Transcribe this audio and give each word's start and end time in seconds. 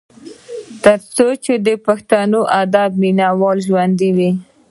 تر 0.83 0.99
څو 1.15 1.27
چې 1.43 1.53
د 1.65 1.67
پښتو 1.85 2.39
ادب 2.61 2.89
مينه 3.01 3.27
وال 3.39 3.57
ژوندي 3.67 4.09
وي۔ 4.17 4.31